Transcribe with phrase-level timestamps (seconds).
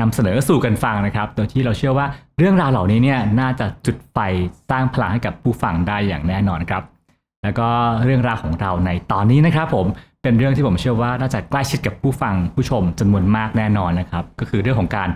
[0.00, 2.06] นำเสนอสู่กันฟังนะครับ โดยที่เราเชื่อว่า
[2.38, 4.18] เรื่องราวเหล่านี้เนี่ยน่าจะจุดไฟ
[4.70, 6.82] สร้างพลังให้กับผู้ฟังได้อย่างแน่นอนครับ
[7.42, 7.68] แล้วก็
[8.04, 9.86] เรื่องราวของเราในตอนนี้นะครับ ผม
[10.22, 15.08] เป็นเรื่องที่ผมเชื่อว่าน่าจะใกล้ชิดกับผู้ฟังผู้ชมจำนวนมากแน่นอนนะครับ ก็คือเรื่องของการ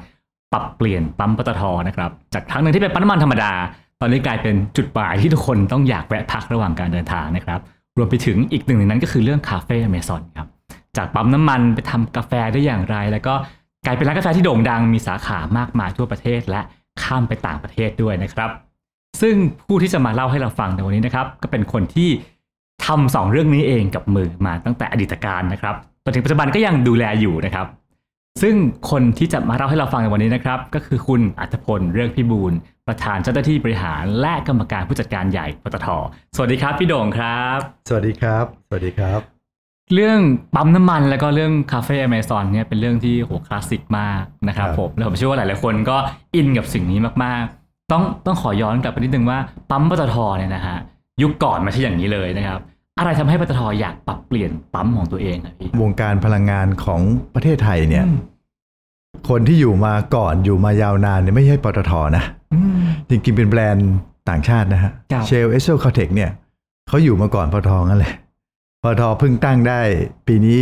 [0.53, 3.53] ปรับเปลี่ยนปั๊มปตทนะครับ จากครั้งหนึ่งที่เป็นปั๊มน้ำมันธรรมดา
[4.01, 7.61] ตอนนี้กลายเป็นจุดหมายที่ทุกคนต้องอยากแวะพักระหว่างการเดินทางนะครับ
[7.97, 10.49] รวมไปถึงอีกหนึ่งในนั้นก็คือเรื่องคาเฟ่อเมซอนครับ
[10.97, 13.35] จากปั๊มน้ำมันไปทำกาแฟได้อย่างไร แล้วก็
[13.85, 16.61] กลายเป็นร้านกาแฟที่โด่งดังมีสาขามากมายทั่วประเทศและ
[17.03, 18.51] ข้ามไปต่างประเทศด้วยนะครับ
[19.21, 19.35] ซึ่ง
[19.69, 22.11] ผู้ที่จะมาเล่าให้เราฟังในวันนี้นะครับก็เป็นคนที่
[22.87, 27.67] ทำสองเรื่องนี้เองกับมือมาตั้งแต่อดีตการนะครับจนถึงปัจจุบันก็ยังดูแลอยู่นะครับ
[28.43, 28.55] ซึ่ง
[28.91, 32.53] คนที่จะมาเล่าให้เราฟังในวันนี้นะครับ ก็คือคุณอัธพลเรื่องพิบูล
[32.87, 35.89] ประธานเจ้าหน้าที่บริหารและกรรมการผู้จัดการใหญ่ปตท
[36.37, 37.59] สวัสดีครับ พี่โด่งครับ
[37.89, 39.34] สวัสดีครับ สวัสดีครับ
[39.93, 40.19] เรื่อง
[40.55, 45.97] ปั๊มน้ำมันแล้วก็เรื่องคาเฟ่อเมซอนเนี่ยเป็นเรื่องที่โหคลาสสิกมากนะครับครับผมแล้วผมเชื่อว่าหลายๆคนก็
[46.37, 49.39] อินกับสิ่งนี้มากๆ ต้องต้องขอย้อนกลับไปนิดนึงว่า
[49.71, 50.77] ปั๊มปตทเนี่ยนะฮะ
[51.23, 52.61] ยุคก่อนไม่ใช่อย่างนี้เลยนะครับ
[52.99, 57.01] อะไรทำให้ปตทอยากปรับเปลี่ยนปั๊มของตัวเองอะพี่วงการพลังงานของ
[57.35, 58.19] ประเทศไทยเนี่ยอืม
[59.29, 62.25] คนที่อยู่มาก่อนอยู่มายาวนานเนี่ยไม่ใช่ปตทนะ
[62.55, 63.89] อืมจริงๆเป็นแบรนด์
[64.29, 66.31] ต่างชาตินะฮะครับ Shell Esso Caltex เนี่ย
[66.89, 68.15] เขาอยู่มาก่อนปตทนั่นแหละ
[68.85, 69.81] ปตทเพิ่งตั้งได้
[70.27, 70.59] ปีนี้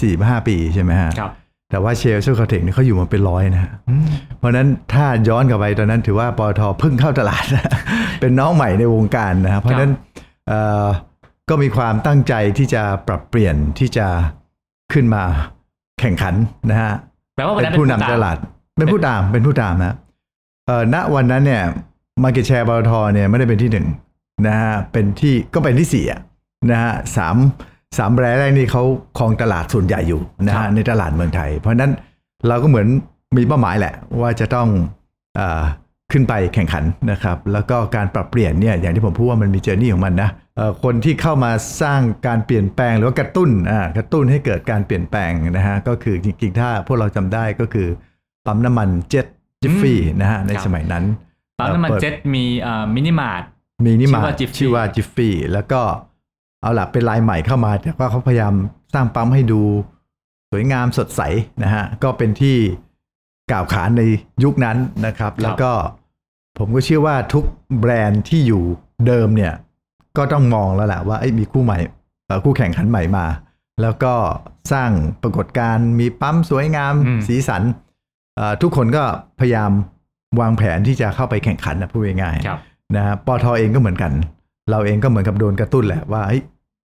[0.00, 1.32] สี่ห้าปีใช่ไหมฮะครับ
[1.70, 4.06] แต่ว่า Shell Esso Caltex เนี่ยเขาอยู่มาเป็นร้อยนะฮะอืม
[4.38, 7.44] เพราะฉะนั้นถ้าย้อนกลับไปตอนนั้นถือว่าปตทเพิ่งเข้าตลาด
[8.20, 9.92] เป็นน้องใหม่ในวงการนะครับเพราะฉะนั้น
[10.48, 10.86] เอ่อ
[11.48, 14.06] ก็มีความตั้งใจที่จะปรับเปลี่ยนที่จะ
[14.92, 15.22] ขึ้นมา
[16.00, 16.34] แข่งขัน
[16.70, 16.92] นะฮะ
[17.36, 18.38] แปลว่าวันเป็นั้นนผู้เป็นนำผู้ตตามลาด
[18.78, 19.96] เป็นผู้ตามเป็นผู้ตามนะ
[20.66, 21.62] เอ่อณวันนั้นเนี่ย
[22.22, 23.86] มาเก็ตแชร์ปตทเนี่ยไม่ได้เป็นที่หนึ่ง
[24.46, 26.20] นะฮะเป็นที่ก็เป็นที่สี่อะ
[26.70, 27.36] นะฮะสาม
[27.98, 28.82] สามแบรนด์แรกนี่เขา
[29.18, 31.92] ครองตลาดส่วนใหญ่อยู่นะครัฮะบในตลาดเมืองไทย เพราะฉะนั้น
[32.48, 32.86] เราก็เหมือน
[33.36, 34.68] มีเป้าหมายแหละ ว่าจะต้อง
[35.36, 35.62] เออ
[36.12, 41.50] ขึ้นไปแข่งขันนะครับ แล้วก็การปรับเปลี่ยนเนี่ยอย่างที่ผมพูดว่ามันมีเจอร์นี่ของมันนะเอ่อคนที่เข้ามา
[41.82, 47.88] สร้างการเปลี่ยนแปลงหรือว่ากระตุ้นอ่ากระตุ้นให้เกิดการเปลี่ยนแปลงนะฮะก็คือจริงๆ ถ้าพวกเราจำได้ก็คือ
[48.46, 49.26] ปั๊มน้ำมัน Jet
[49.62, 51.04] Jiffy นะฮะในครับสมัยนั้น
[51.58, 53.42] ปั๊มน้ำมันปิดเจ็ตมีเอ่อมินิมาร์ท
[53.84, 55.80] มินิมาร์ทชื่อว่า Jiffy ชื่อว่า Jiffy แล้วก็
[56.60, 58.54] เอาล่ะเป็นรายใหม่เข้ามาแต่ว่าเขาพยายาม
[58.94, 59.60] สร้างปั๊มให้ดู
[60.50, 61.20] สวยงามสดใส
[61.62, 62.56] นะฮะก็เป็นที่
[63.50, 64.02] กล่าวขานใน
[64.44, 64.76] ยุคนั้น
[65.06, 65.70] นะครับ แล้วก็
[66.58, 67.44] ผมก็เชื่อว่าทุก
[67.80, 68.62] แบรนด์ที่อยู่
[69.06, 69.54] เดิมเนี่ย
[70.16, 71.78] ก็ต้องมองแล้วแหละว่าเอ้ยมีคู่ใหม่
[72.26, 73.26] เอ่อคู่แข่งขันใหม่มา
[73.82, 74.14] แล้วก็
[74.72, 74.90] สร้าง
[75.22, 77.62] ปรากฏการณ์มีปั๊มสวยงามอืมสีสัน
[78.36, 79.04] เอ่อทุกคนก็
[79.40, 79.70] พยายาม
[80.40, 82.60] วางแผนที่จะเข้าไปแข่งขันนะพูดง่ายๆครับ
[82.96, 84.12] นะฮะปอทเองก็เหมือนกัน
[84.70, 86.42] เราเองก็เหมือนกับโดนกระตุ้นแหละว่าเฮ้ย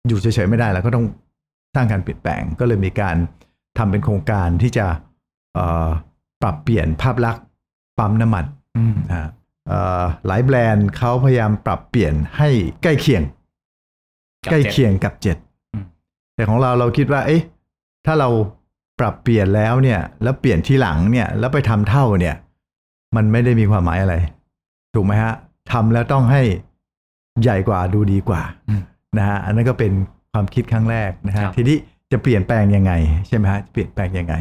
[0.09, 1.06] อยู่เฉยๆไม่ได้แล้วก็ต้อง
[1.75, 3.16] สร้างการเปลี่ยนแปลง ก็เลยมีการ
[3.78, 4.87] ทำเป็นโครงการที่จะ
[5.54, 5.88] เอ่อ
[6.42, 7.44] ปรับเปลี่ยนภาพลักษณ์
[7.98, 8.44] ปั๊มน้ำมัน
[8.76, 9.28] อืมนะฮะ
[9.69, 12.48] เอ่อหลายแบรนด์เขาพยายามปรับเปลี่ยนให้
[12.82, 13.22] ใกล้เคียง
[14.44, 15.37] กับใกล้เจ็ตเคียงกับเจ็ด
[15.72, 15.84] อืม
[16.34, 17.42] แต่ของเราเราคิดว่า เอ๊ะ
[18.06, 18.28] ถ้าเรา
[19.00, 22.37] ปรับเปลี่ยนแล้วเนี่ย แล้วเปลี่ยนที่หลังเนี่ย แล้วไปทำเท่าเนี่ย
[23.16, 24.15] มันไม่ได้มีความหมายอะไร
[24.94, 25.34] ถูกไหมฮะ
[25.72, 26.42] ทำแล้วต้องให้
[27.43, 28.82] ใหญ่กว่าดูดีกว่าอืม
[29.19, 29.93] นะฮะอันนั้นก็เป็น
[30.32, 31.76] ความคิดครั้งแรกนะคฮะรับทีนี้
[32.12, 32.93] จะเปลี่ยนแปลงยังไง
[33.28, 34.34] ใช่ไหมฮะจะเปลี่ยนแปลงยังไง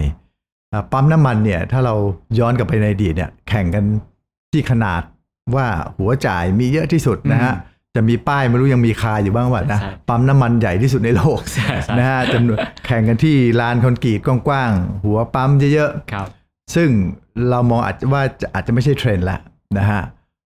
[0.71, 1.95] อ่าปั๊มน้ำมันเนี่ยถ้าเรา
[2.39, 3.83] ย้อนกลับไปในอดีตเนี่ยแข่งกัน
[4.51, 5.01] ที่ขนาด
[5.55, 7.53] ว่าหัวจ่ายมีเยอะที่สุดนะฮะ
[7.95, 16.89] จะมีป้ายไม่รู้ยังมีคาอยู่บ้างว่านะใช่ปั๊มน้ำมันใหญ่ที่สุดในโลกใช่ใช่นะฮะจำนวนแข่งกันที่ลานคอนกรีตกว้างๆหัวปั๊มเยอะครับๆซึ่ง
[17.49, 19.37] เรามองอาจจะว่าจะอาจจะไม่ใช่เทรนด์ละ
[19.77, 20.01] นะฮะ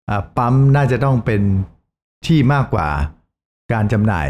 [0.08, 1.42] อ่าปั๊มน่าจะต้องเป็น
[2.26, 2.88] ที่มากกว่า
[3.72, 4.28] การจำหน่าย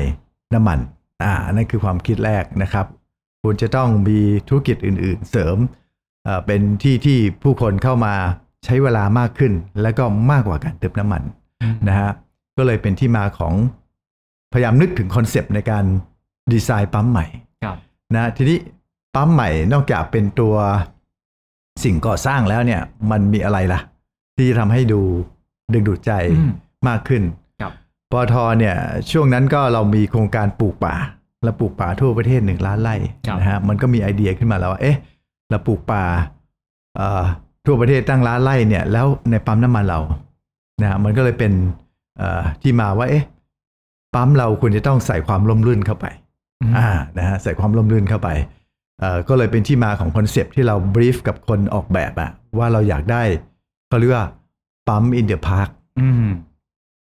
[0.54, 0.78] น้ำมัน
[1.22, 2.86] อ่านั่นคือความคิดแรกนะครับ
[3.42, 4.18] ควรจะต้องมี
[4.48, 5.56] ธุรกิจอื่น ๆ เสริม
[6.24, 8.14] เอ่อเป็นที่ที่ผู้คนเข้ามา
[8.64, 9.52] ใช้เวลามากขึ้น
[9.82, 11.22] แล้วก็มากกว่าการเติมน้ำมัน
[11.88, 12.10] นะฮะ
[12.56, 13.54] ก็เลยเป็นที่มาของ
[14.52, 15.84] พยายามนึกถึงคอนเซปต์ในการ
[16.52, 17.26] ดีไซน์ปั๊มใหม่
[17.64, 17.76] ครับ
[18.14, 18.58] นะทีนี้
[19.14, 20.54] ปั๊มใหม่นอกจากเป็นตัว
[21.84, 22.80] สิ่งก่อสร้างแล้วเนี่ย
[23.10, 23.80] มันมีอะไรล่ะ
[24.36, 25.00] ที่จะทำให้ดู
[25.72, 26.52] ดึงดูดใจอืม
[26.88, 27.45] มากขึ้นครับ
[28.12, 28.76] ปอทเนี่ย
[29.10, 30.94] ช่วงนั้นก็เรามีโครงการปลูกป่า
[31.44, 32.94] เราปลูกป่าทั่วประเทศหนึ่งล้านไร่
[33.26, 34.96] ครับนะฮะมันก็มีไอเดียขึ้นมาแล้วว่าเอ๊ะ
[35.50, 36.04] เราปลูกป่า
[36.96, 37.22] เอ่อ
[37.66, 40.00] ทั่วประเทศตั้งร้านไล่เนี่ย แล้วในปั๊มน้ำมันเรา
[40.82, 41.52] นะฮะมันก็เลยเป็น
[42.18, 43.24] เอ่อที่มาว่าเอ๊ะ
[44.14, 46.06] ปั๊มเราควรจะต้องใส่ความร่มรื่นเข้าไป
[46.76, 46.88] อ่า
[47.18, 48.28] นะฮะใส่ความร่มรื่นเข้าไป
[49.00, 53.22] เอ่อก็เลยเป็นที่มาของคอนเซปต์ที่เรา brief กับคนออกแบบอะว่าเราอยากได้
[53.88, 54.26] เขาเรียกว่า
[54.88, 55.68] ปั๊ม in the park
[56.00, 56.26] อืม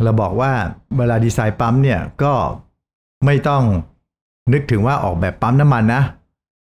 [0.04, 0.52] เราบอกว่า
[0.98, 2.32] เวลาดีไซน์ปั๊มเนี่ยก็
[3.24, 3.62] ไม่ต้อง
[4.52, 6.02] นึกถึงว่าออกแบบปั๊มน้ำมันนะ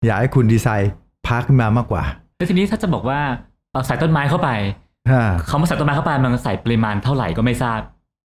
[0.06, 0.92] อยากให้คุณดีไซน์
[1.28, 2.04] park ขึ้นมามากกว่า
[2.38, 3.20] แล้วทีนี้ถ้าจะบอกว่า
[3.72, 4.50] เอาใส่ต้นไม้เข้าไป
[5.10, 7.80] อ่าเขามาใส่ต้นไม้เข้าไปมันใส่ปริมาณเท่าไหร่ก็ไม่ทราบ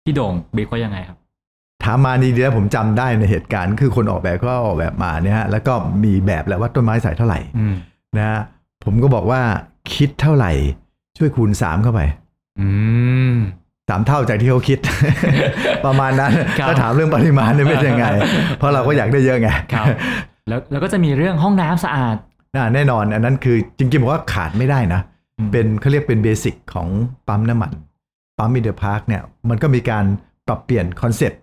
[0.03, 1.17] พี่โด่งบีบว่ายังไงครับ
[1.83, 5.73] ถามมาดีๆแล้วผมจำได้ในเหตุการณ์ คือคนออกแบบก็ออกแบบมาเนี่ยฮะแล้วก็
[6.03, 7.75] มีแบบแล้วว่าต้นไม้ใส่เท่าไหร่อืม
[8.17, 8.41] นะฮะ
[8.83, 9.41] ผมก็บอกว่า
[9.93, 10.51] คิดเท่าไหร่
[11.17, 12.01] ช่วยคูณ3เข้าไป
[12.59, 12.67] อื
[13.31, 13.33] ม
[13.89, 14.79] สามเท่าจากที่เขาคิด
[15.85, 18.05] ประมาณนั้นครับถ้าถามเรื่องปริมาณเนี่ยเป็นยังไง
[18.57, 19.85] เพราะเราก็อยากได้เยอะไงครับ
[20.47, 22.15] แล้วแล้วก็จะมีเรื่องห้องน้ำสะอาด
[22.55, 25.01] อ่าแน่นอน อันนั้นคือจริงๆผมว่าขาดไม่ได้นะ
[25.37, 26.87] อืมเป็นเขาเรียกเป็นเบสิกของ
[27.27, 27.71] ปั๊มน้ำมัน
[28.37, 30.05] ปั๊ม in the park เนี่ยมันก็มีการ
[30.47, 31.39] ปรับเปลี่ยนคอนเซ็ปต์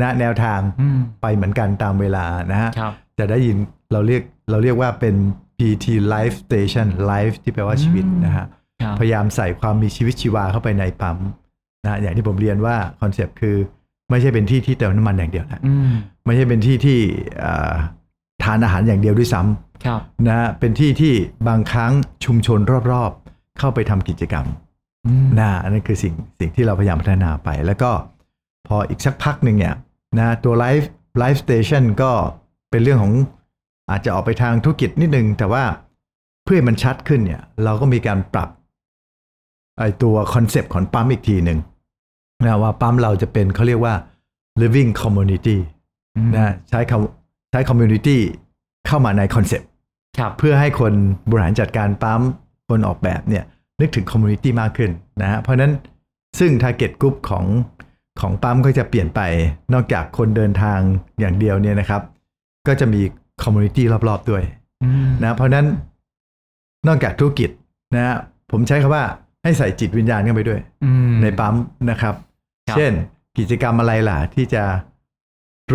[0.00, 3.56] นะแนวทางอืมไปเหมือนกันตามเวลานะฮะครับจะได้ยิน
[3.92, 5.14] เราเรียกเราเรียกว่าเป็น
[5.58, 8.46] PTT Life Station Life ที่แปลว่าชีวิตนะฮะครับ
[9.00, 11.16] พยายามใส่ความมีชีวิตชีวาเข้าไปในปั๊ม
[11.84, 13.56] นะอย่างที่ผมเรียนว่าคอนเซปต์คือ
[14.10, 15.90] ไม่ใช่เป็นที่ที่เติมน้ำมันอย่างเดียวนะอืม
[16.24, 16.98] ไม่ใช่เป็นที่ที่
[17.38, 17.74] เอ่อ
[18.42, 21.14] ทานอาหารอย่างเดียวด้วยซ้ำครับนะฮะเป็นที่ที่
[21.48, 21.92] บางครั้ง
[22.24, 22.60] ชุมชน
[22.92, 24.46] รอบๆ เข้าไปทำกิจกรรม
[25.06, 27.90] อืมนะอันนั้นคือสิ่งสิ่งที่เราพยายามพัฒนาไป แล้วก็
[28.68, 29.74] พออีกสักพักหนึ่งเนี่ย
[30.18, 32.10] นะตัว Life Life Station ก็
[32.70, 33.14] เป็นเรื่องของ
[33.90, 35.64] อาจจะออกไปทางธุรกิจนิดนึง แต่ว่า
[36.44, 38.48] เพื่อให้มันชัดขึ้นเนี่ย เราก็มีการปรับ
[39.78, 41.58] ไอตัวคอนเซปต์ของปั๊มอีกทีหนึ่ง
[42.44, 43.94] นะว่าปั๊มเราจะเป็นเขาเรียกว่า
[44.60, 45.56] living community
[46.16, 48.16] อืมนะใช้คำใช้ community
[48.86, 49.68] เข้ามาในคอนเซปต์
[50.18, 50.92] ครับเพื่อให้คน
[51.30, 52.20] บริหารจัดการปั๊ม
[52.68, 53.44] คนออกแบบเนี่ย
[53.80, 54.90] นึกถึง community มากขึ้น
[55.20, 55.72] นะฮะเพราะฉะนั้น
[56.38, 57.44] ซึ่ง t a r g e t group ของ
[58.20, 59.20] ของปั๊มก็จะเปลี่ยนไป
[59.74, 60.78] นอกจากคนเดินทาง
[61.20, 62.02] อย่างเดียวเนี่ยนะครับ
[62.66, 63.00] ก็จะมี
[63.42, 64.42] community รอบๆด้วย
[64.84, 65.66] อืมนะเพราะฉะนั้น
[66.88, 67.50] นอกจากธุรกิจ
[67.94, 68.16] นะฮะ
[68.50, 69.04] ผมใช้คำว่า
[69.48, 71.54] ให้ใส่จิตวิญญาณเข้าไปด้วยอืมในปั๊ม
[71.90, 72.14] นะครับ
[72.68, 72.92] ครับ เช่น
[73.38, 74.64] กิจกรรมอะไรล่ะ ที่จะ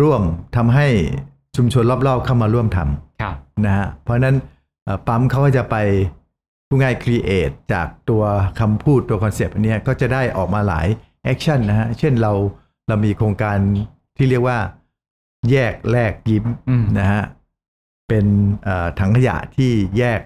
[0.00, 0.22] ร่วม
[0.56, 0.86] ทำให้
[1.56, 3.36] ชุมชนรอบๆเข้ามาร่วมทำครับ
[3.66, 4.36] นะฮะเพราะฉะนั้น
[4.84, 5.76] เอ่อปั๊มเขาก็จะไป
[6.68, 8.22] พูดง่าย create จากตัว
[8.60, 10.86] คำพูดตัวคอนเซปต์อันเนี้ยก็จะได้ออกมาหลาย
[11.24, 12.32] action นะฮะ เช่นเรา
[12.88, 13.56] เรามีโครงการ
[14.16, 14.58] ที่เรียกว่า
[15.50, 17.22] แยกแลกยิ้มอืมนะฮะ
[18.08, 18.26] เป็น
[18.64, 20.20] เอ่อถังขยะที่แยก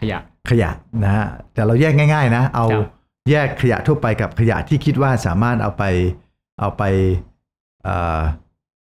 [0.00, 0.18] ขยะ
[0.50, 0.70] ขยะ
[1.04, 2.88] นะฮะแต่เราแยกง่าย ๆ นะ เอาครับ
[3.30, 5.84] แยกขยะทั่วไปกับขยะที่คิดว่าสามารถเอาไป
[6.60, 6.82] เอาไป
[7.84, 8.20] เอ่อ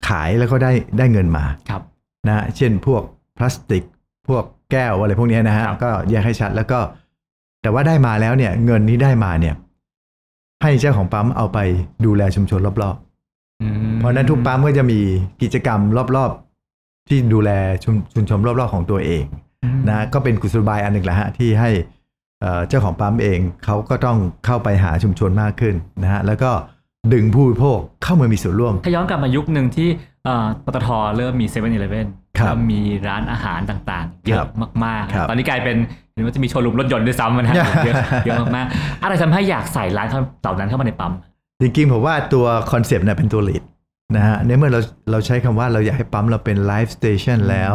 [0.08, 1.82] ขายแล้วก็ได้ได้เงินมาครับ
[2.26, 3.02] นะฮะเช่นพวก
[3.36, 3.84] พลาสติก
[4.28, 6.78] พวกแก้วอะไรพวกเนี้ยนะฮะครับก็แยกให้ชัดแล้วก็
[7.62, 9.54] แต่ว่าได้มาแล้วเนี่ย เงินนี้ได้มาเนี่ย
[10.62, 11.58] ให้เจ้าของปั๊มเอาไป
[12.04, 12.96] ดูแลชุมชนรอบ
[13.62, 15.00] อืมๆเพราะฉะนั้นทุกปั๊มก็จะมี
[15.42, 15.80] กิจกรรม
[16.16, 17.50] รอบๆ ที่ดูแล
[17.84, 19.43] ชุมชุมชนรอบๆของตัวเองอืม
[19.88, 21.70] นะก็เป็นกุศโลบายอันหนึ่งแหละฮะที่ให้
[22.40, 26.50] เอ่อเจ้าของปั๊มเองเขาก็ต้องเข้าไปหาชุมชนมากขึ้นนะฮะแล้วก็
[27.12, 29.88] ดึงผู้บริโภคเข้ามามีส่วนร่วม ถ้าย้อนกลับมายุคหนึ่งที่
[30.24, 32.06] เอ่อปตทเริ่มมีเซเว่นอีเลฟเว่น
[32.38, 35.76] ครับแล้วมีร้านอาหารต่างๆ เยครัอะบมากครับๆตอนนี้กลายเป็น
[36.12, 37.94] เห็นว่าจะมีโชว์รูมรถยนต์ด้วยซ้ำนะฮะเยอะ
[38.24, 40.08] เยอะมากๆ อะไรทำให้อยากใส่ร้าน
[40.42, 41.12] เหล่านั้นเข้ามาในปั๊ม
[41.60, 43.62] จริงๆ ผมว่าตัวคอนเซปต์เนี่ยเป็นตัว lead
[44.16, 44.80] นะฮะในเมื่อเรา
[45.10, 47.74] เราใช้คำว่าเราอยากให้ปั๊มเราเป็น life station แล้ว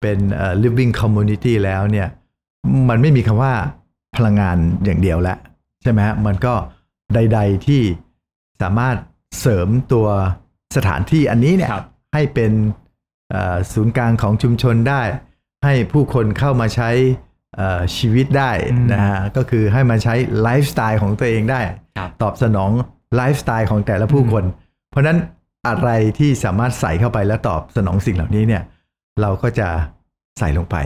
[0.00, 2.08] เป็นเอ่อ living community แล้วเนี่ย
[2.88, 3.54] มันไม่มีคำว่า
[4.16, 5.38] พลังงานอย่างเดียวแล้ว
[5.82, 6.54] ใช่ไหมฮะมันก็
[7.14, 7.82] ใด ๆที่
[8.62, 8.96] สามารถ
[9.40, 10.06] เสริมตัว
[10.76, 11.84] สถานที่อันนี้เนี่ยครับ
[12.14, 12.52] ให้เป็น
[13.30, 15.02] เอ่อศูนย์กลางของชุมชนได้
[15.64, 16.90] ให้ผู้คนเข้ามาใช้
[17.56, 21.60] เอ่อชีวิตได้อืมนะฮะก็คือให้มาใช้ไลฟ์สไตล์ของตัวเองได้
[21.98, 22.70] ครับตอบสนอง
[23.16, 24.44] ไลฟ์สไตล์ของแต่ละผู้คน
[24.90, 25.18] เพราะฉะนั้น
[25.68, 28.62] อะไรที่สามารถใส่เข้าไปแล้วตอบสนองสิ่งเหล่านี้เนี่ย
[29.22, 29.68] เราก็จะ
[30.38, 30.76] ใส่ลงไป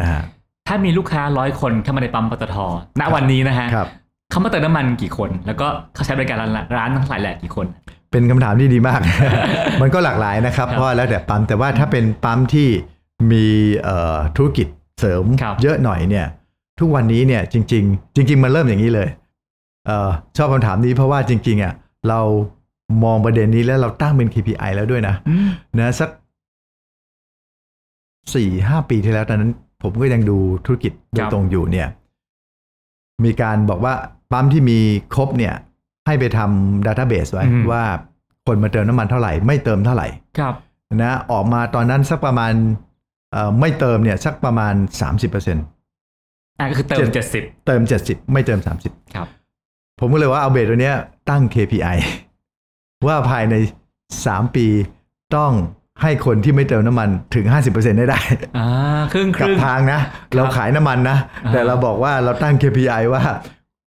[0.00, 0.22] นะฮะ
[0.68, 2.56] ถ้ามีลูกค้าร้อยคนเข้ามาในปั๊มปตท
[3.00, 3.88] ณวันนี้นะฮะครับ
[4.30, 7.66] เขามาเติมน้ำมันกี่คน แล้วก็เขาใช้บริการร้านร้านทั้งหลายแหล่กี่คน
[8.10, 9.00] เป็นคำถามที่ดีมาก
[9.82, 12.68] มันก็หลากหลายนะครับครับเพราะว่าแล้วแต่ปั๊มแต่ว่าถ้าเป็นปั๊มที่
[13.32, 13.46] มี
[13.82, 14.66] เอ่อธุรกิจ
[15.00, 16.26] เสริมครับเยอะหน่อยเนี่ย
[16.80, 19.08] ทุกวันนี้เนี่ยจริง ๆ จริง ๆ มันเริ่มอย่างนี้เลย
[19.86, 21.72] เออชอบคำถามนี้เพราะว่าจริง ๆอะ
[22.08, 22.20] เรา
[23.04, 25.48] มองประเด็นนี้แล้วเราตั้งเป็น KPI แล้วด้วยนะอืม
[25.78, 26.10] นะสัก
[28.34, 29.52] สี่ห้าปีที่แล้วตอนนั้น
[29.82, 31.88] ผมก็ยังดูธุรกิจโดคยรับตรงอยู่เนี่ย
[33.24, 33.94] มีการบอกว่า
[34.32, 34.78] ปั๊มที่มี
[35.14, 35.54] ครบเนี่ย
[36.06, 37.84] ให้ไปทำดัตต้าเบสไว้อืมว่า
[38.46, 40.06] คนมาเติมน้ำมันเท่าไหร่ ไม่เติมเท่าไหร่
[40.38, 40.54] ครับ
[41.02, 42.52] นะออกมาตอนนั้นสักประมาณ
[43.32, 44.74] เอ่อไม่เติมเนี่ย สักประมาณ
[45.12, 45.54] 30%
[46.58, 49.28] อะก็คือเติมเจ็ด70เติม70ไม่เติม30ครับ
[50.00, 50.96] ผมก็เลยว่าเอาเบสตัวเนี้ย
[51.30, 51.96] ตั้ง KPI
[53.06, 53.54] ว่าภายใน
[54.06, 54.66] 3ปี
[55.36, 55.52] ต้อง
[56.02, 58.20] ให้คนที่ไม่เติมน้ำมันถึง 50%ได้ได้
[58.58, 58.66] อ่า
[59.12, 60.00] ครึ่งคกับรึ่งทางนะ
[60.36, 63.22] เราขายน้ำมันนะอ่าแต่เราบอกว่าเราตั้ง KPI ว่า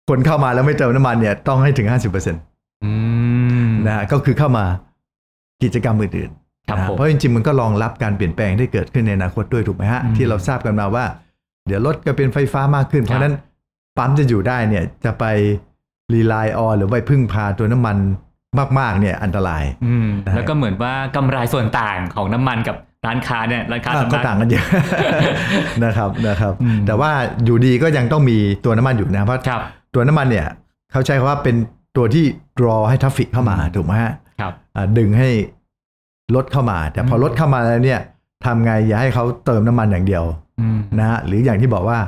[0.09, 2.35] คนเข้ามาแล้วไม่เติมน้ำมันเนี่ยต้องให้ถึง 50%น
[2.83, 2.91] อื
[3.67, 4.65] มะฮะก็คือเข้ามา
[5.63, 11.05] กิจกรรมอื่นๆครับนะฮะผมเพราะจริงๆมันก็รองรับการเปลี่ยนแปลงที่เกิดขึ้นในอนาคตด้วยถูกไหมฮะอืมที่เราทราบกันมาว่า
[11.67, 13.35] เดี๋ยวรถก็เป็นไฟฟ้ามากขึ้น เพครัราะบฉะนั้น
[13.97, 15.25] ปั๊มจะอยู่ได้เนี่ยจะไป
[16.13, 17.97] รีไลออนหรือไปพึ่งพาตัวน้ำมัน
[18.79, 24.65] มากๆเนี่ยอันตรายอืมนะฮะแล้วก็เหมือนว่ากำไรส่วนต่างของน้ำมันกับร้านค้าเนี่ยร้านค้าอ่าสำก็นักต่างกันเยอะ
[25.85, 27.11] นะครับนะครับอืมแต่ว่า
[27.45, 29.61] อยู่ดีก็ยังต้องมีตัวน้ำมันอยู่นะเพราะครับ
[29.93, 30.47] ตัวน้ำมันเนี่ย
[30.91, 31.55] เขาใช้คำว่าเป็น
[31.97, 32.25] ตัวที่
[32.59, 35.29] draw ให้ทัฟฟิกเข้ามาอืมถูกไหมฮะครับอ่าดึงให้
[36.35, 38.01] รถเข้ามา แต่พออืมรถเข้ามาแล้วเนี่ย
[38.45, 40.23] ทำไงอย่าให้เขาเติมน้ำมันอย่างเดียว
[40.59, 41.99] อืมนะฮะหรืออย่างที่บอกว่า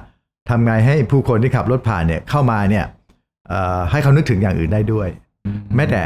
[0.50, 2.86] ทำไงให้ผู้คนที่ขับรถผ่านเนี่ยเข้ามาเนี่ย
[3.50, 5.08] เอ่อให้เขานึกถึงอย่างอื่นได้ด้วย
[5.76, 6.02] แม้แต่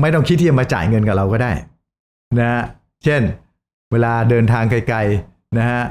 [0.00, 1.52] ไม่ต้องคิดที่จะมาจ่ายเงินกับเราก็ได้
[2.38, 2.62] นะฮะ
[3.04, 3.22] เช่น
[3.92, 5.82] เวลาเดินทางไกลๆนะฮะ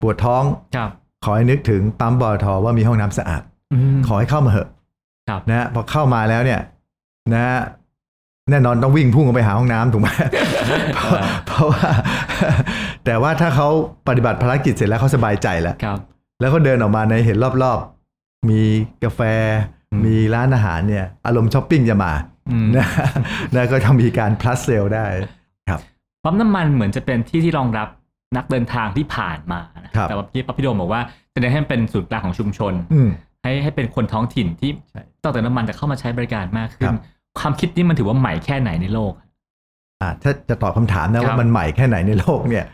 [0.00, 0.42] ปวดท้อง
[0.76, 0.90] ครับ
[1.24, 4.68] ขอให้นึกถึงปั๊มบอทอว่ามีห้องน้ำสะอาดอืมขอให้เข้ามาเหอะ
[5.28, 6.60] ครับนะฮะพอเข้ามาแล้วเนี่ย
[7.32, 7.58] นะฮะ
[8.50, 10.08] แน่นอนต้องวิ่งพุ่งออกไปหาห้องน้ำถูกไหม
[10.96, 11.90] เพราะเพราะว่า
[13.04, 13.68] แต่ว่าถ้าเขา
[14.08, 15.98] ปฏิบัติภารกิจเสร็จแล้วเขาสบายใจแล้วครับ
[16.40, 18.60] แล้วก็เดินออกมาในเห็นรอบๆ มี
[19.04, 19.20] กาแฟ
[19.92, 22.33] อืมมีร้านอาหารเนี่ย อารมณ์ช้อปปิ้งจะมาอืม
[22.76, 22.88] นะ
[23.54, 25.06] นะก็จะมีการ plus sale ได้
[25.68, 25.80] ครับ
[26.24, 27.88] ปั๊มน้ำมันเหมือนจะเป็นที่ที่รองรับ
[28.36, 31.02] นักเดินทางที่ผ่านมานะครับแต่ว่าพี่ป๊อปพี่โดมบอกว่า
[31.34, 33.08] จะเน้นให้มันเป็นศูนย์กลางของชุมชนอืม
[33.42, 37.00] ให้ให้เป็นคนท้องถิ่นที่ใช่ต้องเติมน้ำมันจะเข้ามาใช้บริการมากขึ้ครับ
[37.38, 39.12] ความคิดนี้มันถือว่าใหม่แค่ไหนในโลก
[40.00, 42.64] อ่าถ้าจะตอบคำถามนะครับว่ามันใหม่แค่ไหนในโลกเนี่ย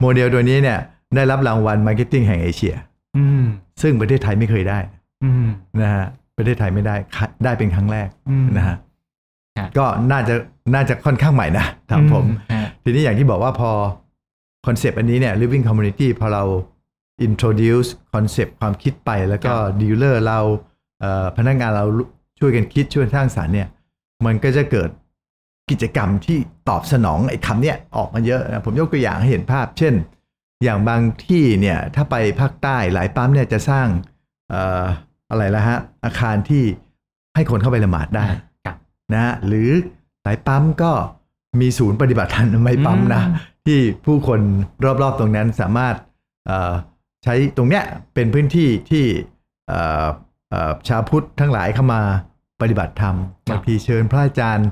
[0.00, 0.78] โมเดลตัวนี้เนี่ย
[1.16, 2.74] ได้รับรางวัล marketing แห่งเอเชีย
[3.16, 3.44] อืม
[3.82, 4.78] ซึ่งประเทศไทยไม่เคยได้
[5.24, 5.46] อืม
[5.82, 8.78] นะฮะประเทศไทยไม่ได้ค่ะได้เป็นครั้งแรกอืมนะฮะครับ
[9.78, 10.34] ก็น่าจะ
[10.74, 13.70] น่าจะค่อนข้างใหม่นะถามผมอืฮะทีนี้อย่างที่บอกว่าพอ
[14.66, 16.44] คอนเซปต์อันนี้เนี่ย living community พอเรา
[17.26, 20.40] introduce คอนเซปต์ความคิดไปแล้วก็ dealer เรา
[21.00, 21.84] เอ่อพนักงานเรา
[22.38, 23.68] ช่วยกันคิดช่วยสร้างสรรค์เนี่ย
[24.26, 24.90] มันก็จะเกิด
[25.70, 29.94] กิจกรรมที่ตอบสนองไอ้คำเนี้ยออกมาเยอะนะผมยกตัวอย่างให้เห็นภาพ เช่น
[30.64, 33.86] อย่างบางที่เนี่ยถ้าไปภาคใต้หลายปั๊มเนี่ยจะสร้าง
[34.50, 34.84] เอ่อ
[35.30, 36.62] อะไรละฮะอาคารที่
[37.34, 38.40] ให้คนเข้าไปละหมาดได้ครับ
[39.12, 39.70] นะฮะหรือ
[40.24, 40.92] หลายปั๊มก็
[41.60, 44.40] มีศูนย์ปฏิบัติธรรมไม่ปั๊มนะอืมที่ผู้คน
[45.02, 45.94] รอบๆตรงนั้นสามารถ
[46.46, 46.72] เอ่อ
[47.24, 47.84] ใช้ตรงเนี้ย
[48.14, 49.04] เป็นพื้นที่ที่
[49.68, 50.06] เอ่อ
[50.50, 52.00] เอ่อชาวพุทธทั้งหลายเข้ามา
[52.60, 53.16] ปฏิบัติธรรม
[53.50, 54.68] บางทีเชิญพระอาจารย์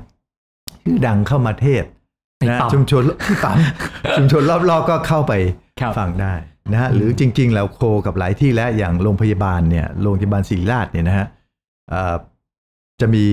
[0.82, 1.90] ชื่อดังเข้ามาเทศน์
[2.38, 3.56] ในนะปั๊มชุมชนที่ปั๊ม
[4.18, 5.32] ชุมชนรอบๆก็เข้าไป
[5.80, 6.34] ครับฟังได้
[6.72, 11.26] นะฮะหรือจริง ๆ แล้วโคกับหลายที่แล้วอย่างโรงพยาบาลเนี่ยโรงพยาบาลศิริราชเนี่ยนะฮะ
[11.90, 12.14] เอ่อ
[13.00, 13.26] จะมี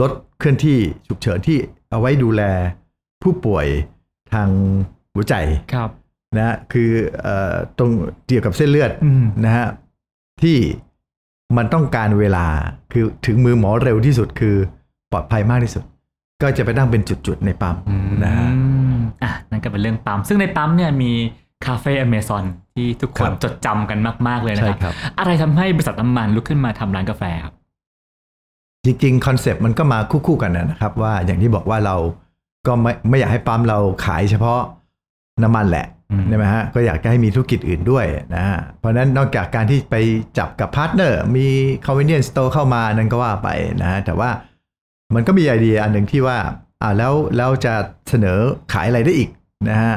[0.00, 1.58] รถเคลื่อนที่ฉุกเฉินที่
[1.90, 2.42] เอาไว้ดูแล
[3.22, 3.66] ผู้ป่วย
[4.32, 4.48] ทาง
[5.14, 5.34] หัวใจ
[5.74, 5.90] ครับ
[6.36, 6.90] นะฮะคือ
[7.22, 7.90] เอ่อตรง
[8.26, 9.66] เกี่ยวกับเส้นเลือดอืมนะฮะ
[10.42, 10.56] ที่
[11.56, 12.46] มันต้องการเวลา
[12.92, 14.56] คือถึงมือหมอเร็วที่สุดคือ
[15.12, 15.84] ปลอดภัยมากที่สุด
[16.42, 17.76] ก็จะไปตั้งเป็นจุดๆในปั๊ม
[18.24, 18.60] นะฮะอื
[18.96, 21.10] มอะนั่นก็เป็นเรื่องปั๊ม ซึ่งในปั๊มเนี่ยมี
[21.66, 23.98] Café Amazon ที่ทุกคนครับจดจำกัน
[24.28, 27.54] มาก ๆ เลยนะใช่ครับครับอะไรทำให้บริษัทน้ำมันลุกขึ้นมาทำร้านกาแฟครับ
[28.86, 31.96] จริงๆคอนเซปต์มันก็มาคู่ๆกันนะครับ ว่าอย่างที่บอกว่าเรา
[32.66, 34.60] ก็ไม่ไม่อยากให้ปั๊มเราขายเฉพาะ
[35.42, 39.96] น้ำมันแหละอืมใช่ไหมฮะก็อยากจะให้มีธุรกิจอื่นด้วยนะฮะเพราะฉะนั้นนอกจากการที่ไป
[40.38, 41.46] จับกับ partner มี
[41.86, 43.48] convenience store เข้ามานั่นก็ว่าไป
[43.80, 44.30] นะฮะแต่ว่า
[45.14, 46.38] มันก็มีไอเดียอันหนึ่งที่ว่า
[46.82, 47.74] อ่าแล้วแล้วจะ
[48.08, 48.38] เสนอ
[48.72, 49.28] ขายอะไรได้อีก
[49.70, 49.94] นะฮะ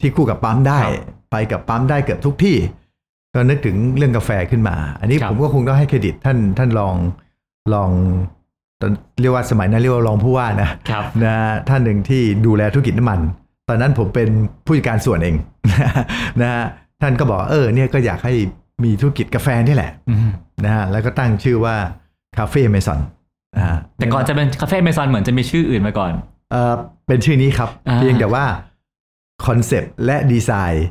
[0.00, 2.56] ที่คู่กับปั๊มได้ครับไปกับปั๊มได้เกือบทุกที่
[3.34, 6.94] ก็นึกถึงเรื่องกาแฟขึ้นมา อันนี้ครับผมก็คงต้องให้เครดิตท่านท่านลอง
[7.74, 7.90] ลอง
[8.80, 11.34] ตอนเรียกว่าสมัยนั้นเรียกว่ารองผู้ว่านะครับนะ
[11.68, 13.20] ท่านหนึ่งที่ดูแลธุรกิจน้ำมัน
[13.68, 14.28] ตอนนั้นผมเป็น
[14.64, 15.36] ผู้จัดการส่วนเอง
[16.40, 16.64] นะฮะ
[17.02, 18.34] ท่านก็บอกเออเนี่ยก็อยากให้
[18.84, 20.30] มีธุรกิจกาแฟนี่แหละอืม
[20.64, 21.76] นะฮะแล้วก็ตั้งชื่อว่า
[22.38, 22.98] Café Amazon
[23.56, 26.12] นะฮะแต่ก่อนจะเป็น Café Amazon เหมือนจะมีชื่ออื่นมาก่อน
[26.52, 26.74] เออ
[27.06, 28.44] เป็นชื่อนี้ครับอ่าเพียงแต่ว่า
[29.46, 30.86] คอนเซปต์และดีไซน์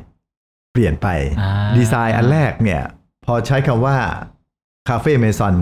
[0.72, 1.06] เปลี่ยนไป
[1.40, 2.82] อ่าดีไซน์อันแรกเนี่ย
[3.26, 3.96] พอใช้คำว่า
[4.88, 5.54] Café Amazon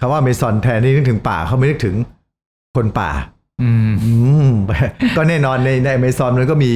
[0.00, 1.96] คำว่าเมซอนแทนที่นึกถึงป่าเขาไปนึกถึง
[2.76, 3.10] คนป่า
[3.62, 4.12] อืมอื
[4.46, 4.50] ม
[5.16, 6.72] ก็แน่นอนในในเมซอนมันก็มี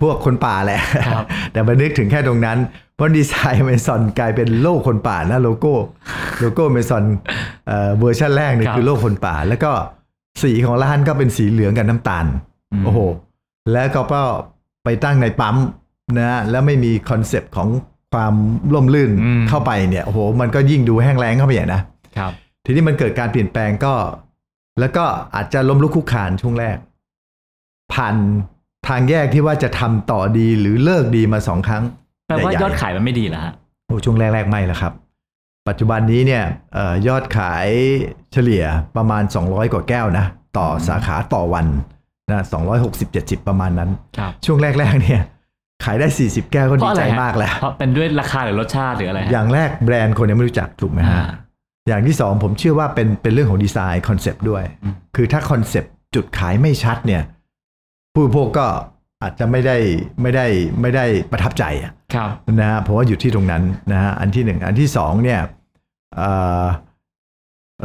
[0.00, 2.58] พวกคนป่าแหละครับแต่มานึกถึงแค่ตรงนั้น
[2.94, 5.74] เพราะดีไซน์เมซอนกลายเป็นโลโก้คนป่านะโลโก้
[6.40, 7.04] โลโก้เมซอน
[7.66, 9.72] เอ่อเวอร์ชันแรกเนี่ยครับคือโลโก้คนป่า แล้วก็
[10.42, 13.00] สีของร้านก็เป็นสีเหลืองกับน้ำตาลอืมโอ้โห
[13.72, 14.22] แล้วก็ก็
[14.84, 15.56] ไปตั้งในปั๊ม
[16.18, 17.68] นะฮะแล้วไม่มีคอนเซปต์ของ
[18.12, 18.34] ความ
[18.74, 21.80] ร่มรื่นอืมเข้าไปเนี่ยโอ้โห มันก็ยิ่งดูแห้งแล้งเข้าไปใหญ่นะ
[22.16, 22.32] ครับ
[22.64, 23.94] ทีนี้มันเกิดการเปลี่ยนแปลงก็
[24.80, 25.04] แล้วก็
[25.34, 26.76] อาจจะล้มลุกคลุกคลานช่วงแรก
[27.94, 28.16] ผ่าน
[28.88, 31.82] ทางแยกที่ว่าจะทำต่อดีหรือเลิกดีมาสองครั้ง
[32.26, 33.52] แปลว่าใหญ่ๆยอดขายมันไม่ดีเหรอฮะ
[33.86, 34.92] โอ้ช่วงแรกๆไม่ละครับ
[35.68, 36.44] ปัจจุบันนี้เนี่ย
[36.74, 37.66] เออยอดขาย
[38.32, 38.64] เฉลี่ย
[38.96, 40.26] ประมาณ 200 กว่าแก้วนะ
[40.58, 41.66] ต่อสาขาต่อวัน
[42.30, 42.42] นะ
[42.94, 45.20] 260 70ประมาณนั้นครับช่วงแรกๆเนี่ย
[45.84, 51.26] ขายได้40แก้วก็เพดีราะอะไรใจฮะมากแล้ว เพราะเป็นด้วยราคาหรือรสชาติหรืออะไรฮะอย่างแรกแบรนด์คนยังไม่รู้จักถูกไหมอ่าฮะ
[51.88, 57.22] อย่างที่สองผมเชื่อว่าเป็นเป็นเรื่องของดีไซน์คอนเซปต์ด้วยอืมคือถ้าคอนเซปต์จุดขายไม่ชัดเนี่ย
[58.12, 58.66] ผู้บริโภคก็
[59.22, 59.76] อาจจะไม่ได้
[60.22, 60.46] ไม่ได้
[60.80, 63.62] ไม่ได้ประทับใจอะครับนะฮะผมว่าอยู่ที่ตรงนั้น
[63.92, 65.40] นะฮะอันที่หนึ่งอันที่สองเนี่ย
[66.16, 66.30] เอ่
[66.62, 66.64] อ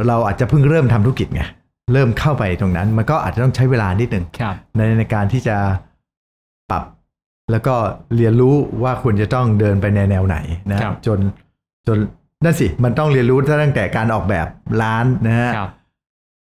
[0.08, 1.42] เราอาจจะเพิ่งเริ่มทำธุรกิจไง
[1.92, 5.56] เริ่มเข้าไปตรงนั้น มันก็อาจจะต้องใช้เวลานิดหนึ่งครับในในการที่จะ
[6.70, 6.84] ปรับ
[7.50, 7.74] แล้วก็
[8.16, 10.36] เรียนรู้ว่าควรจะต้องเดินไปในแนวไหน
[10.70, 11.18] นะครับจน
[11.86, 11.98] จน
[12.44, 14.46] นั่นสิ มันต้องเรียนรู้ตั้งแต่การออกแบบ
[14.82, 15.70] ร้านนะฮะครับ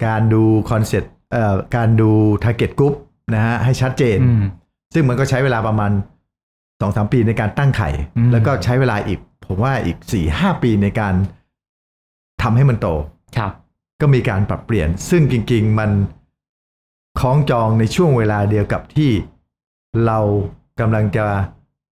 [0.06, 2.12] การดูคอนเซ็ปต์เอ่อการดู
[2.44, 2.94] t a r g e t group
[3.34, 4.44] นะฮะให้ชัดเจนอืม
[4.94, 5.92] ซึ่งมันก็ใช้เวลาประมาณ
[6.82, 11.13] สองสามปีในการตั้งไข่อืมแล้วก็ใช้เวลาอีก ผมว่าอีกสี่ห้าปีในการ
[12.42, 12.88] ทำให้มันโต
[13.38, 13.52] ครับ
[14.02, 15.92] ก็มีการปรับเปลี่ยน ซึ่งจริง ๆ มัน
[17.20, 19.12] คล้องจองในช่วงเวลาเดียวกับที่
[20.06, 20.20] เรา
[20.80, 21.25] กำลังจะ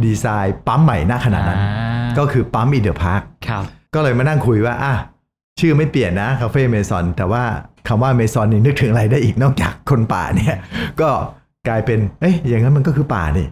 [0.05, 4.93] ดีไซน์ปั๊มใหม่ณขณะนั้นอ่าก็คือปั๊ม In the Park ครับ ก็เลยมานั่งคุยว่าอะ
[5.59, 7.43] ชื่อไม่เปลี่ยนนะ Café Amazon แต่ว่า
[7.87, 10.55] คำว่าเมซอนนี่นึกถึงอะไรได้อีกนอกจากคนป่าเนี่ย
[11.01, 11.09] ก็
[11.67, 13.47] กลายเป็นเอ้ยอย่างนั้นมันก็คือป่านี่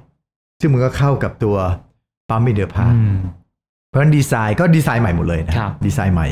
[0.59, 1.57] ซึ่งมันก็เข้ากับตัว
[2.29, 3.17] ปั๊ม In the Park อืม
[3.89, 6.27] เพราะฉะนั้นดีไซน์ก็ดีไซน์ใหม่หมดเลยนะครับดีไซน์ใหม่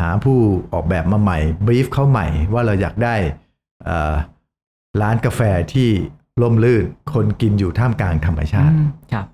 [0.00, 0.38] หาผู้
[0.72, 3.14] ออกแบบมาใหม่ brief เขาใหม่ว่าเราอยากได้
[3.84, 4.14] เอ่อ
[5.00, 5.40] ร้านกาแฟ
[5.72, 5.88] ที่
[6.42, 9.26] ร่มรื่น คนกินอยู่ท่ามกลางธรรมชาติอืมครับ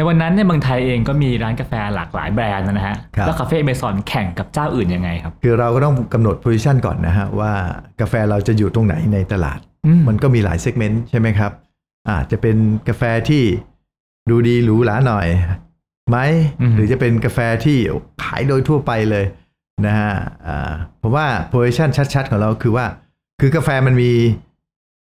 [0.00, 7.52] ในวันนั้นเนี่ยเมืองไทยเองก็มีร้านกาแฟหลากหลายแบรนด์นะฮะ ครับ แล้วคาเฟ่เมซอนแข่งกับเจ้าอื่นยังไงครับ คือเราก็ต้องกำหนดโพ i ิชันก่อนนะฮะ ว่า
[8.00, 11.52] กาแฟเราจะอยู่ตรงไหนในตลาด อืม มันก็มีหลายเซกเมนต์ใช่ไหมครับ
[12.10, 12.56] อาจจะเป็น
[12.88, 13.42] กาแฟที่
[14.30, 15.26] ดูดีหรูหราหน่อย
[16.10, 16.18] ไหม
[16.74, 17.76] หรือจะเป็นกาแฟที่
[18.22, 19.24] ขายโดยทั่วไปเลย
[19.86, 20.12] นะฮะ
[20.46, 20.72] อ่า
[21.02, 22.86] ผมว่าโพ i ิชันชัด ๆ ของเราคือว่า
[23.40, 24.10] คือกาแฟมันมี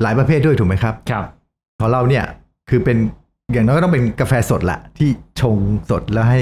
[0.03, 1.25] หลายประเภทด้วยถูกไหมครับ ครับ
[1.81, 2.25] ของเราเนี่ย
[2.71, 2.99] คือเป็น
[3.53, 5.11] อย่างน้อยก็ต้องเป็นกาแฟสดละที่
[5.41, 5.57] ชง
[5.91, 6.41] สดแล้วให้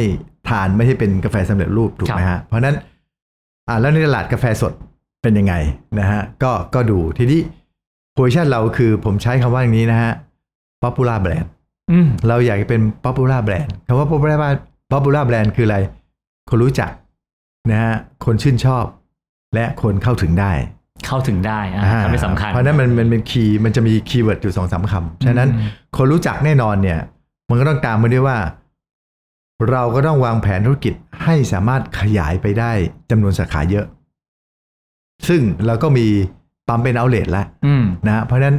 [0.49, 2.77] ทานไม่ใช่เป็นกาแฟสำเร็จรูปถูกไหมฮะเพราะฉะนั้น
[3.69, 4.73] อ่าแล้วในตลาดกาแฟสด
[5.23, 5.55] เป็นยังไง
[5.99, 7.41] นะฮะก็ก็ดูทีนี้
[8.15, 10.13] โพ i ชันเราคือผมใช้คำว่าอย่างนี้นะฮะ
[10.83, 11.47] popular brand
[11.91, 14.39] อืมเราอยากจะเป็น popular brand คำว่า popular
[14.93, 15.79] popular brand คืออะไร
[16.51, 16.91] คนรู้จัก
[17.71, 17.95] นะฮะ
[18.25, 18.85] คนชื่นชอบ
[19.55, 20.53] และคนเข้าถึงได้
[21.07, 26.99] เข้าถึงได้อ่าอ่าไม่สำคัญ เพราะฉะนั้นมันมันเป็น key มันจะมี keyword อยู่สองสามคำ ฉะนั้นอืมคนรู้จักแน่นอนเนี่ย
[27.49, 28.39] มันก็ต้องตามมาด้วยว่า
[29.71, 32.73] เราก็ต้องวางแผนธุรกิจให้สามารถขยายไปได้
[33.11, 33.87] จำนวนสาขาเยอะ
[35.29, 36.07] ซึ่งเราก็มี
[36.69, 38.57] ปั๊มเป็นเอาเล t แล้วอืมนะฮะเพราะฉะนั้น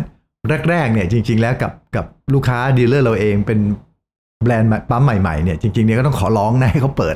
[0.70, 3.60] แรกๆเนี่ยจริง ๆ แล้วกับกับลูกค้าดีลเลอร์เราเองเป็น
[4.42, 7.16] แบรนด์ปั๊มใหม่ๆเนี่ยจริงๆเนี่ยก็ต้องขอร้องนะให้เขาเปิด